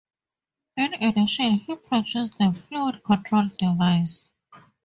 In 0.77 0.95
addition 0.95 1.57
he 1.59 1.75
produced 1.75 2.39
the 2.39 2.51
Fluid 2.53 3.03
Control 3.03 3.51
Device. 3.59 4.31